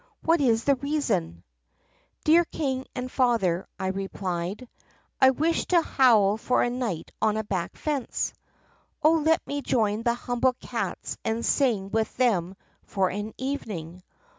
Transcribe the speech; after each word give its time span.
What 0.23 0.41
is 0.41 0.63
the 0.63 0.73
reason 0.77 1.43
?'""Dear 2.25 2.43
King 2.45 2.87
and 2.95 3.11
Father,' 3.11 3.67
I 3.77 3.89
replied, 3.89 4.67
'I 5.21 5.29
wish 5.29 5.67
to 5.67 5.81
howl 5.83 6.37
for 6.37 6.63
a 6.63 6.71
night 6.71 7.11
on 7.21 7.37
a 7.37 7.43
back 7.43 7.75
fence! 7.77 8.33
Oh, 9.03 9.19
let 9.23 9.45
me 9.45 9.61
join 9.61 10.01
the 10.01 10.15
humble 10.15 10.53
cats 10.53 11.19
and 11.23 11.45
sing 11.45 11.91
with 11.91 12.17
them 12.17 12.55
for 12.81 13.11
an 13.11 13.35
evening. 13.37 14.01